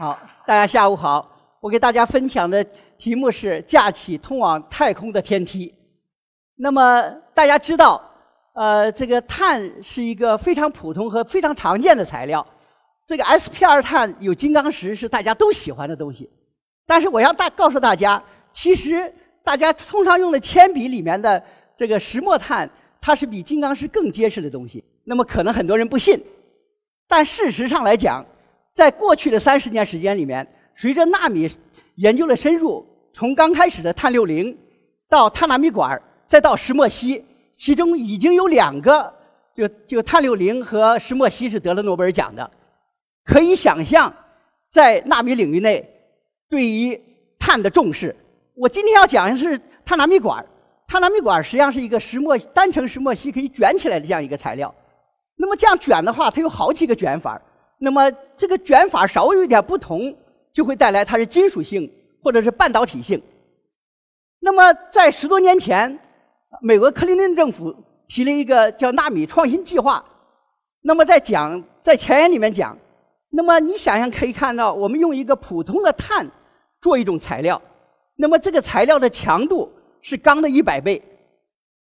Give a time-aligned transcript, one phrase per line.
[0.00, 1.30] 好，大家下午好。
[1.60, 2.64] 我给大家分享的
[2.96, 5.74] 题目是架起通往太空的天梯。
[6.56, 7.02] 那么
[7.34, 8.02] 大家知道，
[8.54, 12.44] 呃，这个碳是一个非常普通和非常常见的材料。
[13.06, 16.30] 这个 sp 二碳有金刚石是大家都喜欢的东西。
[16.86, 21.44] 但是我要大告诉大家，其实大家通常用的铅笔里面的
[21.76, 22.66] 这个石墨碳，
[23.02, 24.82] 它是比金刚石更结实的东西。
[25.04, 26.18] 那么可能很多人不信，
[27.06, 28.24] 但事实上来讲。
[28.80, 31.46] 在过去的三十年时间里面，随着纳米
[31.96, 34.56] 研究的深入，从刚开始的碳六零，
[35.06, 39.12] 到碳纳米管，再到石墨烯，其中已经有两个，
[39.54, 42.50] 就就碳六零和石墨烯是得了诺贝尔奖的。
[43.22, 44.10] 可以想象，
[44.70, 45.86] 在纳米领域内，
[46.48, 46.98] 对于
[47.38, 48.16] 碳的重视。
[48.54, 50.42] 我今天要讲的是碳纳米管，
[50.86, 54.74] 碳纳米管实际上是一个石墨单层石墨烯可以卷起来的这样一个材料。
[55.36, 57.38] 那么这样卷的话，它有好几个卷法。
[57.82, 60.14] 那么这个卷法稍微有点不同，
[60.52, 61.90] 就会带来它是金属性
[62.22, 63.20] 或者是半导体性。
[64.38, 65.98] 那么在十多年前，
[66.60, 67.74] 美国克林顿政府
[68.06, 70.04] 提了一个叫纳米创新计划。
[70.82, 72.76] 那么在讲在前言里面讲，
[73.30, 76.30] 那么你想想可以看到，我们用一个普通的碳
[76.82, 77.60] 做一种材料，
[78.16, 81.00] 那么这个材料的强度是钢的一百倍，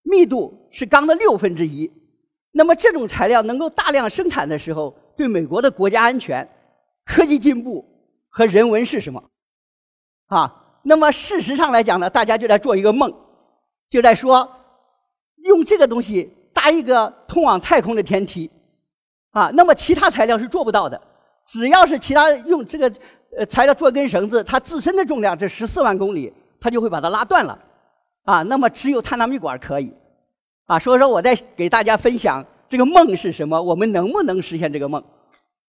[0.03, 1.91] 密度是钢的六分之一。
[2.51, 6.47] 那么这种材料能够大量生产的时候，对美国的国家安全、
[7.05, 7.85] 科技进步
[8.27, 9.23] 和人文是什么？
[10.27, 13.13] 啊，那么事实上来讲呢，大家就在做一个梦，
[13.87, 14.49] 就在说
[15.43, 18.49] 用这个东西搭一个通往太空的天梯，
[19.29, 20.99] 啊，那么其他材料是做不到的。
[21.45, 22.91] 只要是其他用这个
[23.37, 27.59] 呃材料做根绳子，它自身的重量这十四万公里，它就会把它拉断了，
[28.23, 29.93] 啊，那么只有碳纳米管可以。
[30.65, 35.03] 啊，所以说我在给大家分享这个梦是什么，我们能不能实现这个梦？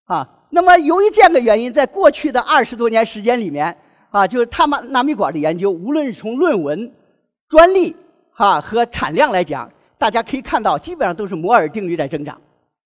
[0.05, 3.77] 啊，那么由于这样的原因，在过去的二十多年时间里面，
[4.11, 6.93] 啊，就是碳纳米管的研究，无论是从论文、
[7.49, 7.97] 专利，
[8.31, 9.69] 哈和产量来讲，
[9.99, 12.41] 大家可以看到，基本上都是摩尔定律在增长，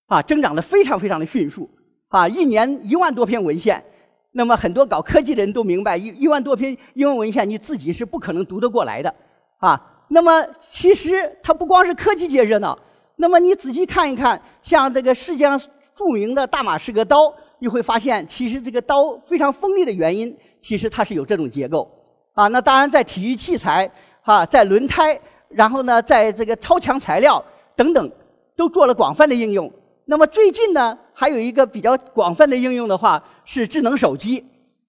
[0.07, 1.69] 啊，增长的非常非常的迅速，
[2.07, 3.83] 啊，一年一万多篇文献，
[4.31, 9.13] 那么很多搞科技的人都明白，一一万多篇英文文献，你自己是不可能读得过来的，
[9.59, 9.79] 啊。
[10.09, 12.79] 那么，其实它不光是科技界热闹。
[13.19, 15.59] 那么你仔细看一看，像这个世界上
[15.95, 21.91] 著名的大马士革刀，你会发现，其实这个刀非常锋利的原因，其实它是有这种结构。
[22.33, 23.91] 啊，那当然在体育器材，
[24.21, 25.19] 啊，在轮胎，
[25.49, 27.43] 然后呢，在这个超强材料
[27.75, 28.11] 等等，
[28.55, 29.71] 都做了广泛的应用。
[30.05, 34.45] 那么最近呢，还有一个比较广泛的应用的话，是智能手机。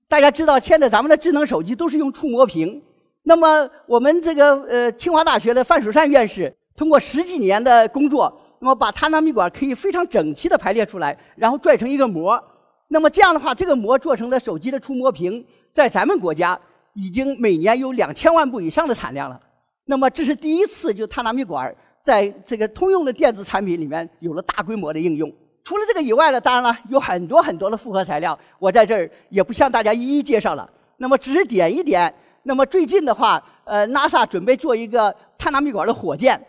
[0.06, 2.82] 大家知道，现在咱们的智能手机都是用触摸屏。
[3.22, 12.40] 那么我们这个呃清华大学的范守善院士通过十几年的工作，那么把碳纳米管可以非常整齐的排列出来，然后拽成一个膜。
[12.86, 15.44] 那么这样的话，这个膜做成的手机的触摸屏，
[15.74, 16.56] 在咱们国家
[16.94, 19.38] 已经每年有两千万部以上的产量了。
[19.86, 25.28] 那么这是第一次，就碳纳米管在这个通用的电子产品里面有了大规模的应用。
[25.64, 30.70] 除了这个以外呢，当然了，有很多很多的复合材料，我在这儿也不向大家一一介绍了。
[30.98, 32.14] 那么只是点一点。
[32.44, 36.40] 那么最近的话，呃，NASA 准备做一个碳纳米管的火箭，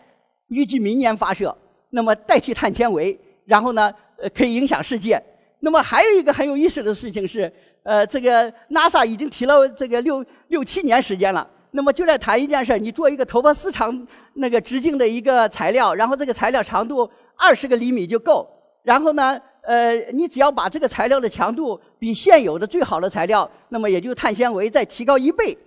[0.49, 1.55] 预计明年发射。
[1.91, 5.19] 那么代替碳纤维，然后呢，呃，可以影响世界。
[5.61, 7.51] 那么还有一个很有意思的事情是，
[7.83, 11.47] 呃，这个 NASA 已经提了这个六六七年时间了。
[11.71, 18.47] 那么就在谈一件事儿你做一个头发丝长那个直径的一个材料，然后这个材料长度二十个厘米就够。
[18.83, 25.57] 然后呢，呃，你只要把这个材料的强度比现有的最好的材料，那么也就碳纤维再提高一倍。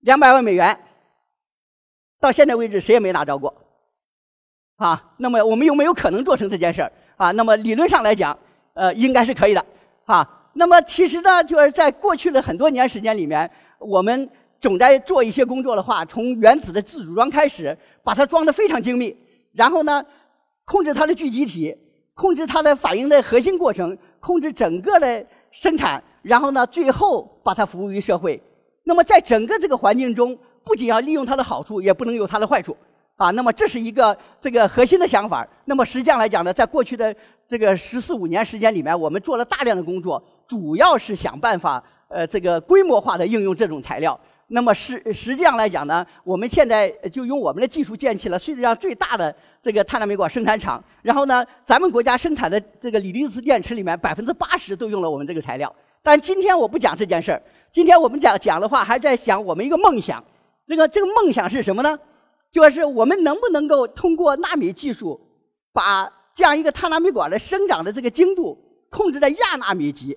[0.00, 0.78] 两百万美元，
[2.20, 3.54] 到现在为止谁也没拿着过，
[4.76, 7.30] 啊，那么我们有没有可能做成这件事儿啊？
[7.32, 8.36] 那么理论上来讲，
[8.74, 9.64] 呃，应该是可以的，
[10.04, 13.48] 啊，那么其实呢，就是在过去的很多年时间里面，
[13.78, 14.28] 我们
[14.60, 19.16] 总在做一些工作的话，从原子的自组装开始，把它装得非常精密，
[19.52, 20.04] 然后呢，
[20.64, 21.76] 控制它的聚集体，
[22.14, 28.42] 控制它的反应的核心过程，控制整个的生产，然后呢，最后把它服务于社会。
[28.82, 30.36] 那么，在整个这个环境中，
[30.68, 32.76] 不仅要利用它的好处，也不能有它的坏处，
[33.16, 35.48] 啊，那么这是一个这个核心的想法。
[35.64, 37.14] 那么实际上来讲呢，在过去的
[37.48, 44.20] 这个十四五年时间里面，我们做了大量的工作，主要是想办法，呃，这个规模化的应用这种材料。
[44.48, 50.82] 那么实实际上来讲呢，我们现在就用我们的技术建起了世界上最大的这个碳纳米管生产厂。
[51.00, 55.74] 然后呢，咱们国家生产的这个锂离子电池里面，百分之八十都用了我们这个材料。
[56.02, 57.42] 但今天我不讲这件事儿。
[57.70, 60.24] 今天我们讲讲的话，还在讲我们一个梦想。
[60.68, 61.98] 这个这个梦想是什么呢？
[62.52, 65.18] 就是我们能不能够通过纳米技术，
[65.72, 68.56] 把这样一个碳纳米管的生长的这个精度
[68.90, 70.16] 控制在亚纳米级。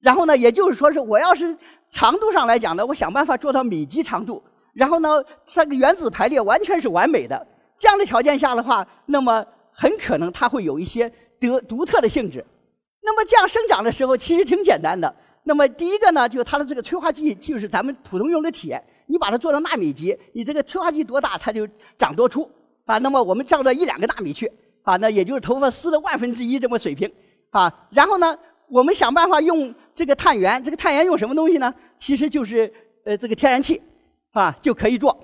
[0.00, 1.54] 然后呢，也就是说是我要是
[1.90, 4.42] 长度上来讲呢，我想办法做到米级长度。
[4.72, 7.46] 然后呢，这个原子排列完全是完美的。
[7.78, 12.42] 这样的条件下的话，那么很可能它会有一些得独特的性质。
[13.02, 15.14] 那么这样生长的时候其实挺简单的。
[15.44, 21.68] 那么第一个呢，就是它的这个催化剂就是咱们普通用的铁，你把它做到纳米级，你这个催化剂多大它就
[21.98, 22.50] 长多粗
[22.84, 22.98] 啊。
[22.98, 24.50] 那么我们降到一两个纳米去
[24.82, 27.10] 啊，那也就是头发丝的万分之一这么水平
[27.50, 27.72] 啊。
[27.90, 28.36] 然后呢，
[28.68, 31.72] 我们想办法用这个碳源，这个碳源用什么东西呢？
[31.98, 32.72] 其实就是
[33.04, 33.80] 呃这个天然气
[34.32, 35.16] 啊就可以做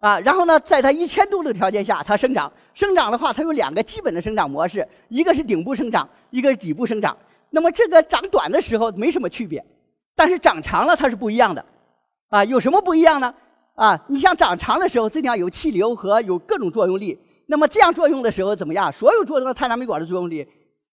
[0.00, 0.18] 啊。
[0.20, 7.16] 然后呢，在它一千度的条件下它生长，生长的话它有两个基本的生长模式，一个是顶部生长，一个是底部生长。
[7.50, 9.64] 那么这个长短的时候没什么区别，
[10.14, 11.64] 但是长长了它是不一样的，
[12.28, 13.34] 啊，有什么不一样呢？
[13.74, 18.90] 啊，你像长长的时候，这地方有气流和有各种作用力，那么这样作用的时候怎么样？
[18.90, 20.46] 所有作用的碳纳米管的作用力，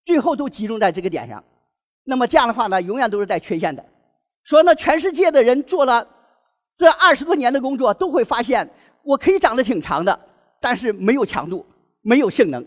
[0.06, 1.44] 最后都集中在这个点上，
[2.04, 3.84] 那么这样的话呢，永远都是带缺陷的。
[4.44, 6.06] 说呢，全世界的人做了
[6.76, 8.70] 这二十多年的工作，都会发现
[9.04, 10.20] 我可以长得挺长的，
[10.60, 11.66] 但是没有强度，
[12.02, 12.66] 没有性能。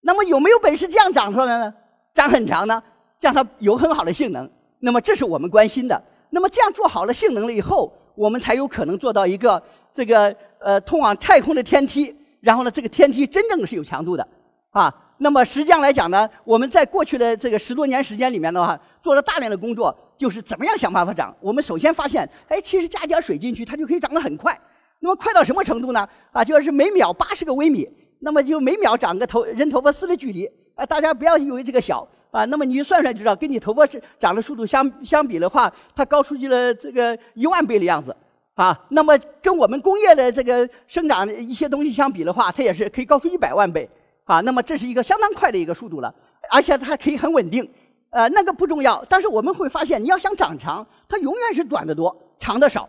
[0.00, 1.74] 那么有没有本事这样长出来呢？
[2.14, 2.82] 长很长呢？
[3.20, 4.48] 让它有很好的性能，
[4.78, 6.00] 那么这是我们关心的。
[6.34, 12.12] 那么这样做好了性能了以后，我们才有可能做到一个这个呃通往太空的天梯。
[12.40, 14.28] 然后呢，这个天梯真正是有强度的
[14.70, 14.92] 啊。
[15.18, 21.32] 那么实际上来讲呢，我们在过去的这个十多年时间里面的话，做了大量的工作，就是怎么样想办法长。
[21.40, 24.60] 我们首先发现，哎，其实加一点水进去，它就可以长得很快。
[24.98, 26.06] 那么快到什么程度呢？
[26.32, 27.88] 啊，就是每秒八十个微米，
[28.18, 30.50] 那么就每秒长个头人头发丝的距离。
[30.74, 32.06] 啊，大家不要以为这个小。
[32.34, 38.14] 啊，那么你算算就知道，跟你头发是长的速度相相比的话，它高出去了这个一万倍的样子，
[38.54, 43.88] 啊，那么跟我们工业的这个生长一些东西相比的话，它也是可以高出一百万倍，
[44.24, 46.12] 啊，那么这是一个相当快的一个速度了，
[46.50, 47.70] 而且它可以很稳定，
[48.10, 52.88] 呃，那个不重要，但是我们会发现，你要想长长，它永远是短的多，长的少，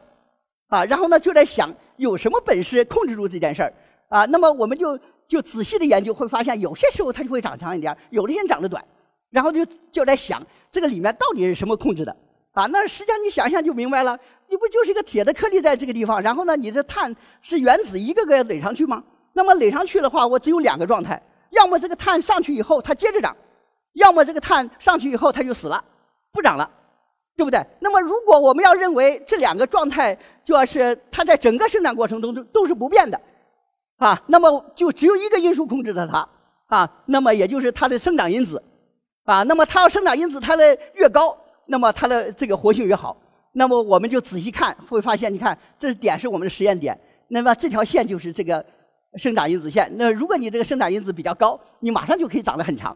[0.69, 3.71] 啊，然后呢就在想有什么本事控制住这件事儿，
[4.09, 8.83] 啊，那么我们就就仔细的研究，会发现有些时候它就会长长一点，有的先长得短。
[9.35, 10.41] 然后就就在想，
[10.71, 12.15] 这个里面到底是什么控制的
[12.53, 12.65] 啊？
[12.67, 14.17] 那实际上你想想就明白了，
[14.47, 19.03] 你不就是一个铁的颗粒在这个地方，然后呢，你的碳是原子一个个垒上去吗？
[19.33, 23.35] 那么垒上去的话，我只有两个状态：要么这个碳上去以后它接着长，
[23.95, 25.83] 要么这个碳上去以后它就死了，
[26.31, 26.71] 不长了，
[27.35, 27.61] 对不对？
[27.81, 33.19] 那么如果我们要认为这两个状态就要是它在整个生长过程中都都是不变的
[33.97, 36.25] 啊，那么就只有一个因素控制着它
[36.67, 38.63] 啊，那么也就是它的生长因子。
[39.25, 41.36] 啊，那么它要生长因子它的越高，
[41.66, 43.16] 那么它的这个活性越好。
[43.54, 46.98] 那么我们就仔细看，会发现，你看，这是点是我们的实验点，
[47.30, 48.63] 那么这条线就是这个
[49.16, 49.92] 生长因子线。
[49.95, 52.95] 那如果你这个生长因子比较高，你马上就可以长得很长，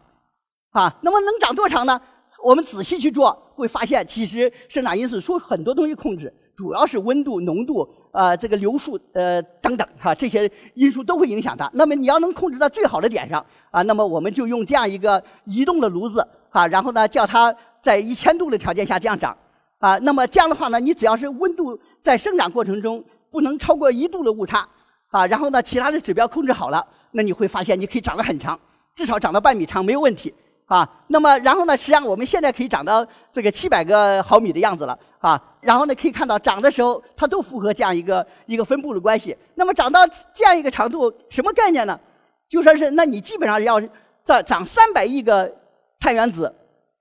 [0.71, 1.99] 啊，那么能长多长呢？
[2.43, 11.69] 我们仔细去做，会发现其实生长因子受很多东西控制，主要是温度、浓度、呃这个流速呃等等哈，这些因素都会影响它。
[11.73, 13.45] 那么你要能控制到最好的点上。
[13.71, 19.37] 啊，那么我们就用这样一个移动的炉子啊，然后呢，叫它在一千度的条件下这样长
[19.77, 19.95] 啊。
[19.99, 24.67] 那么这样的话呢，你只要是温度在生长过程中不能超过一度的误差
[25.09, 28.59] 啊，然后呢，其他的指标控制好了，那你会发现你可以长得很长，
[28.95, 30.33] 至少长到半米长没有问题
[30.69, 30.89] 啊。
[31.07, 35.41] 那么然后呢，实际上我们现在可以长到这个七百个毫米的样子了啊。
[35.59, 39.35] 然后呢，可以看到长的时候它都符合这样一个一个分布的关系。
[39.55, 39.99] 那么长到
[40.33, 41.99] 这样一个长度，什么概念呢？
[42.47, 43.79] 就说是，那你基本上要
[44.23, 45.53] 长长三百亿个
[45.99, 46.51] 碳原子，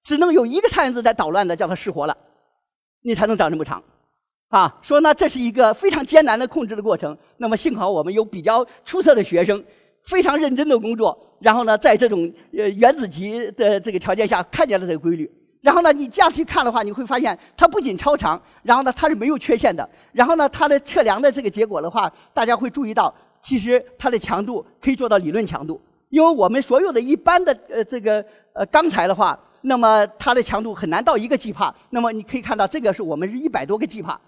[0.03, 2.15] 只能有一个碳原子在捣乱的，叫它失活了，
[3.03, 3.83] 你才能长这么长，
[4.49, 7.17] 啊，说呢这是一个非常艰难的控制的过程。
[7.39, 9.65] 那么幸好我们有比较出色的学生，
[10.09, 15.31] 非常认真的工作，然后呢在这种呃原子级的这个条件下看见了这个规律。
[15.61, 19.87] 然后呢你这样去看的话，你会发现它不仅超长，然后呢它是没有缺陷的。
[20.12, 23.15] 然后呢它的测量的这个结果的话，大家会注意到。
[23.41, 31.73] 其实它的强度可以做到理论强度，因为我们所有的一般的呃这个呃钢材的话，那么它的强度很难到一个 G 帕。
[31.91, 34.21] 那么你可以看到，这个是我们是一百多个 G 帕，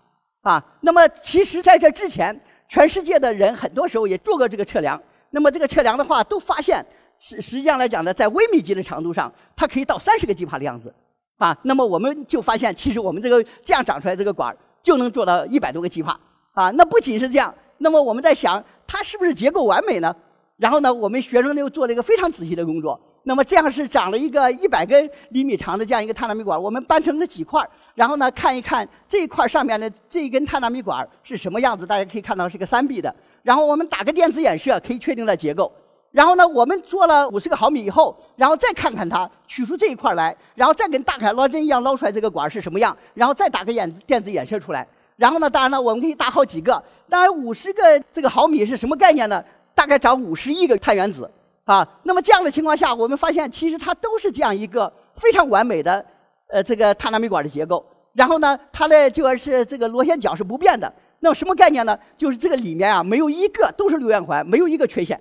[0.43, 0.65] 啊。
[0.83, 5.01] 那么其实在这之前，全世界的人很多时候也做过这个测量。
[5.31, 6.85] 那么这个测量的话，都发现
[7.19, 10.95] 实实际上来讲呢，在微米级的长度上，它可以到三十个 G 帕的样子，
[11.39, 11.57] 啊。
[11.63, 16.19] 那么我们就发现，其实我们这个这样长出来这个管就能做到一百多个 G 帕，
[16.53, 16.71] 啊。
[16.71, 18.63] 那不仅是这样，那么我们在想。
[18.93, 20.13] 它是不是结构完美呢？
[20.57, 23.01] 然后呢，我们学生又做了一个非常仔细的工作。
[23.23, 31.87] 那么这样是长了一个一百根厘米长的这样一个碳纳米管，我们搬成了几块然后呢，看一看这一块上面的这一根碳纳米管是什么样子。
[31.87, 33.15] 大家可以看到是个三 B 的。
[33.43, 35.71] 然后我们打个电子衍射，可以确定了结构。
[36.13, 44.87] 然后呢，我们做了五十个毫米以后，然后再看看它取出这一块来，然后再跟大海捞针一样捞出来这个管是什么样，然后再打个眼电子衍射出来。
[45.17, 46.83] 然后呢，当然了，我们可以打好几个。
[47.09, 49.45] 当然，五十个这个毫米是什么概念呢？
[49.75, 51.31] 大概长五十亿个碳原子
[51.65, 51.87] 啊。
[52.03, 56.05] 那么这样的情况下，我们发现其实它都是这样一个非常完美的
[56.49, 57.85] 呃这个碳纳米管的结构。
[58.15, 60.93] 然后呢，它的就是这个螺旋桨是不变的。
[61.21, 61.99] 那什么概念呢？
[62.17, 65.21] 就是这个里面啊，没有一个都是六圆环，没有一个缺陷。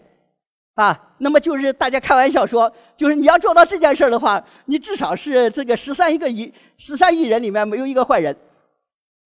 [0.75, 8.34] 啊，那么就是大家开玩笑说，就是你要做到这件事的话，你至少是这个十三亿个亿十三亿人里面没有一个坏人，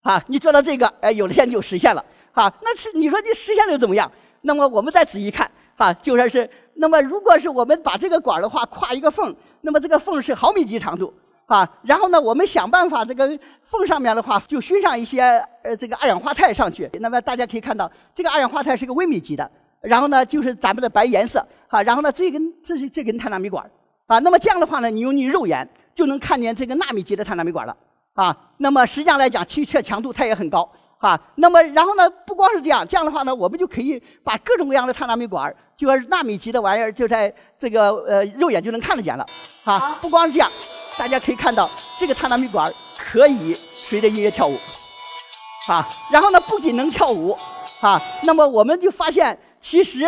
[0.01, 2.03] 啊，你做到这个，哎，有的线就实现了，
[2.33, 4.11] 啊，那是你说你实现了又怎么样？
[4.41, 11.13] 那么我们再仔细看，啊，就说是，那么如果是我们把这个管的话，跨一个缝，那么这个缝是毫米级长度，
[11.47, 13.27] 啊，然后呢，我们想办法这个
[13.65, 15.23] 缝上面的话，就熏上一些
[15.63, 19.51] 呃这个二氧化钛上去，那么大家可以看到，这个二氧化钛是个微米级的。
[19.81, 23.69] 然后呢，就是咱们的白颜色，啊，然后呢，这根这是这根碳纳米管，
[24.07, 27.77] 啊，那么这样的话呢，你用你肉眼就能看见这个纳米级的碳纳米管了，
[28.15, 39.27] 啊，那么实际上来讲，其实强度它也很高，啊，那么然后呢，不光是这样，这样的话呢，我们就可以把各种各样的碳纳米管，就是纳米级的玩意儿，就在这个呃肉眼就能看得见了，
[39.65, 40.49] 啊，不光是这样，
[40.99, 41.69] 大家可以看到
[41.99, 44.57] 这个碳纳米管可以随着音乐跳舞，
[45.69, 47.37] 啊，然后呢，不仅能跳舞，
[47.81, 49.39] 啊，那么我们就发现。
[49.65, 50.05] 其实，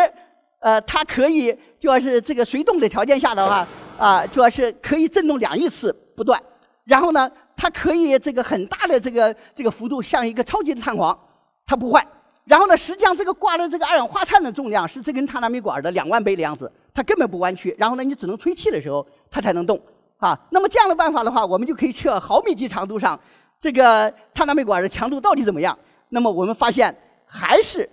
[0.59, 3.64] 呃，它可以就要是这个随动的条件下的话，
[3.97, 6.43] 啊，主要是可以震动两亿次不断。
[6.83, 11.17] 然后呢，它可以这个很大的这个这个幅度，像一个超级的弹簧，
[11.64, 12.05] 它不坏。
[12.47, 17.73] 然后呢，实际上这个挂的这个二氧化碳的重量是这根碳纳米管的两万倍的样子，它根本不弯曲。
[17.79, 19.81] 然后呢，你只能吹气的时候它才能动，
[20.26, 20.38] 啊。
[20.50, 23.19] 那么这样的办法的话，我们就可以测毫米级长度上
[23.61, 25.78] 这个碳纳米管的强度到底怎么样。
[26.09, 26.95] 那么我们发现
[27.26, 27.88] 还是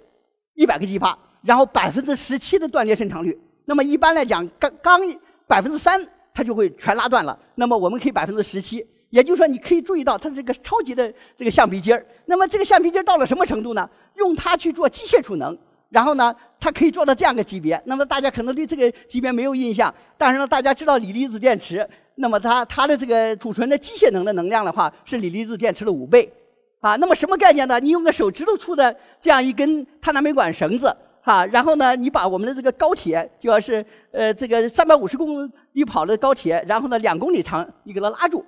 [0.56, 1.18] 一百个 G 帕。
[1.44, 3.36] 然后百分之十七的断裂伸长率，
[3.66, 5.02] 那么一般来讲，刚刚
[5.48, 6.00] 百分之三
[6.32, 7.36] 它就会全拉断了。
[7.56, 12.06] 那么我们可以百分之十七，也就是说你可以注意到它这个超级的这个橡皮筋儿。
[12.26, 13.90] 那么这个橡皮筋儿到了什么程度呢？
[14.18, 15.58] 用它去做机械储能，
[15.90, 17.82] 然后呢，它可以做到这样个级别。
[17.86, 26.32] 那么大家可能对这个级别没有印象，但是呢，大家知道锂离子电池，那么它它的这个储存的机械能的能量的话，是锂离子电池的五倍
[26.80, 26.96] 啊。
[26.98, 27.80] 那么什么概念呢？
[27.80, 30.96] 你用个手指头粗的这样一根碳纳米管绳子。
[31.24, 38.44] 哈，然后呢，你把我们的这个高铁，就要是呃这个三百五十公里跑的高铁，然后呢两公里长，你给它拉住，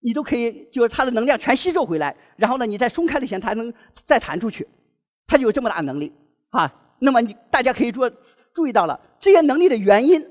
[0.00, 3.74] 你都可以，就是它的能量全吸收回来，然后呢你再松开了弦，它还能
[4.06, 4.64] 再弹出去，
[5.26, 6.12] 它就有这么大能力
[6.50, 6.72] 啊。
[7.00, 8.08] 那么你大家可以注
[8.54, 10.24] 注意到了这些能力的原因，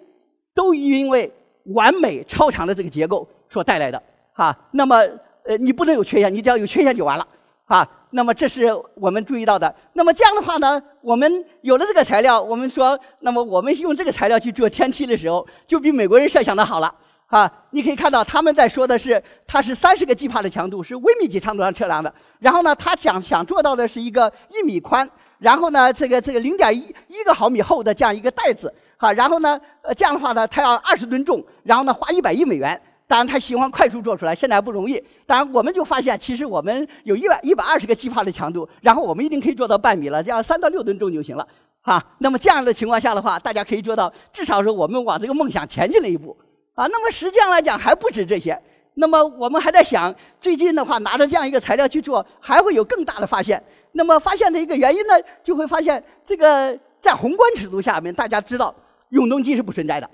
[0.56, 1.30] 都因为
[1.66, 4.02] 完美超长的这个结构所带来的
[4.34, 4.56] 哈。
[4.72, 4.98] 那么
[5.44, 7.28] 呃你不能有缺陷，你只要有缺陷就完了
[7.66, 7.88] 啊。
[8.12, 9.74] 那么这是我们注意到的。
[9.94, 16.94] 那么这样的话呢，我们有了这个材料，我们说，那么我们用这个材料去做天梯的时候，就比美国人设想的好了
[17.26, 17.52] 啊！
[17.72, 22.14] 你可以看到他们在说的是，它是三十个 G 帕的强度，是微米级长度上测量的。
[22.38, 25.10] 然后呢，他讲想做到的是一个一米宽，
[25.44, 29.12] 然后呢，这个这个零点一一个毫米厚的这样一个袋子哈。
[29.12, 32.82] 然后呢，呃，这样的话呢，它要二十吨重，然后呢，花一百亿美元。
[33.06, 34.96] 当然，他喜欢快速做出来，现在还不容易。
[35.26, 41.46] 当然，我们就发现，其实我们有一百一百二十个 G 帕的强度，然后我们一定可以做到半米了，这样三到六吨重就行了，
[41.82, 42.02] 哈。
[42.20, 46.36] 那么这样的情况下的话，大家可以做到，至少是我们往这个梦想前进了一步，
[46.74, 46.88] 啊。
[46.88, 48.58] 那么实际上来讲还不止这些。
[48.96, 53.62] 那么我们还在想，最近的话拿着这样一个材料去做，还会有更大的发现。
[53.94, 58.76] 那么发现的一个原因呢，就会发现这个在宏观尺度下面，大家知道
[59.10, 60.10] 永动机是不存在的。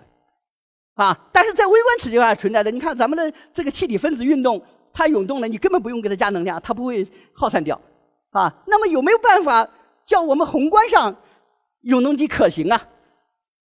[0.96, 7.80] 啊，但是在微观尺度下存在的，你看咱们的这个气体分子运动，它涌动呢，你根本不用给它加能量，它不会耗散掉，
[8.32, 9.66] 啊，那么有没有办法
[10.04, 11.16] 叫我们宏观上
[11.84, 12.82] 永动机可行啊？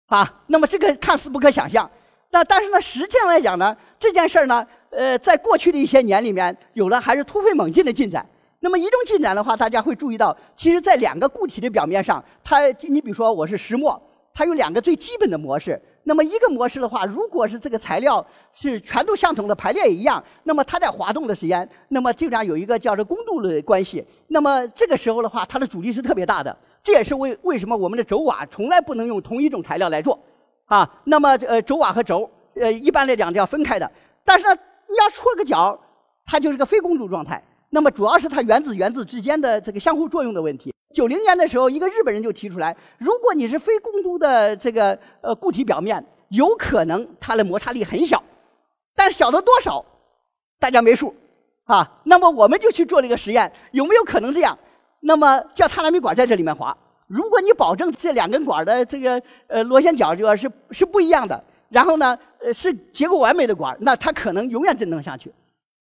[0.07, 1.87] 啊，那么这个看似不可想象，
[2.31, 8.27] 那但是呢，实际上来讲呢，这件事儿呢，呃，在过去的一些年里面，有了还是突飞猛进的进展。
[8.61, 14.01] 那么一种进展的话，大家会注意到，其实在两个固体的表面上，它，你比如说我是石墨，
[14.33, 15.81] 它有两个最基本的模式。
[16.03, 24.03] 那么一个模式的话，如果是这个材料是全都相同的，排列一样，那么它在滑动的时间，那么经常有一个叫做公度的关系。
[24.27, 26.55] 那么这个时候的话，它的阻力是特别大的。
[26.81, 30.19] 这也是为为什么我们的轴瓦从来不能用同一种材料来做
[30.65, 30.89] 啊。
[31.03, 33.89] 那么呃，轴瓦和轴呃一般来讲要分开的。
[34.25, 34.55] 但是呢，
[34.87, 35.79] 你要戳个角，
[36.25, 37.41] 它就是个非公度状态。
[37.69, 40.73] 那么主要是它原子原子之间的这个相互作用的问题。
[40.93, 48.21] 九零年的时候，一个日本人就提出来，如果你是非公度的这个呃固体表面，有可能它的摩擦力很小，
[48.95, 49.85] 但小的多少，
[50.59, 51.13] 大家没数
[51.65, 51.99] 啊。
[52.05, 54.57] 那么我们就去做了一个实验，有没有可能这样？
[55.01, 56.75] 那么叫碳纳米管在这里面滑，
[57.07, 65.31] 如果你保证这两根管的这个呃螺旋桨就是是不一样的，然后呢，呃是结构完美的管，那它可能永远震动下去，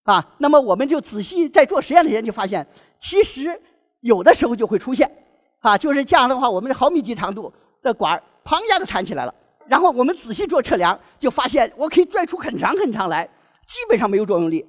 [0.08, 2.66] 啊，那么我们就仔细在做实验的时间就发现，
[2.98, 3.62] 其实
[4.00, 5.12] 有的时候就会出现，
[5.60, 7.52] 啊，就是这样的话，我们的毫米级长度
[7.84, 9.36] 的管砰一下就弹起来了，
[9.66, 13.26] 然后我们仔细做测量，就发现我可以拽出很长很长来，
[13.66, 14.66] 基本上没有作用力，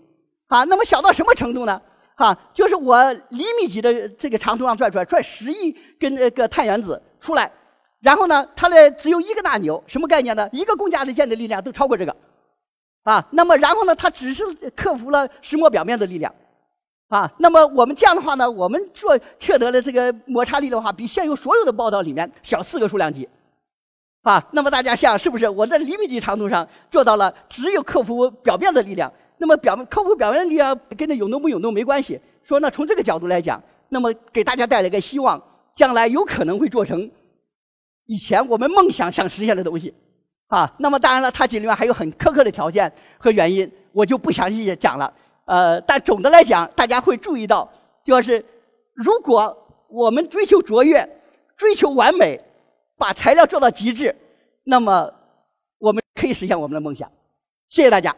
[0.49, 1.80] 啊，那么小到什么程度呢？
[2.16, 7.49] 啊，就是我厘米级的这个长度上拽出来，拽十亿根这个碳原子出来，
[8.00, 10.49] 然后呢，它的只有一个大扭，什么概念呢？
[10.52, 12.16] 一个公价的键的力量都超过这个，
[13.09, 14.45] 啊，那么然后呢，它只是
[14.77, 16.31] 克服了石墨表面的力量，
[17.09, 23.27] 啊，那么我们这样的话呢，我们做测得的这个摩擦力的话，比现有所有的报道里面小四个数量级，
[24.25, 29.11] 啊，那么大家想是不是我在厘米级长度上做到了只有克服表面的力量？
[29.38, 32.21] 那么表面克服表面的力量跟这永动不永动没关系。
[32.43, 35.43] 说呢，从这个角度来讲，那么给大家带来一个希望，
[35.75, 37.11] 将来有可能会做成
[38.05, 39.95] 以前我们梦想想实现的东西
[40.49, 40.71] 啊。
[40.78, 45.12] 那么当然了，它这里面还有很苛刻的条件和原因，我就不详细讲了。
[45.47, 47.67] 呃，但总的来讲，大家会注意到，
[48.05, 48.45] 就是
[48.93, 49.57] 如果
[49.88, 51.09] 我们追求卓越、
[51.57, 52.38] 追求完美，
[52.99, 54.14] 把材料做到极致，
[54.64, 55.11] 那么
[55.78, 57.11] 我们可以实现我们的梦想。
[57.71, 58.14] 谢谢大家。